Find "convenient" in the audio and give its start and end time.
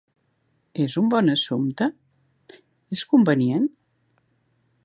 3.15-3.69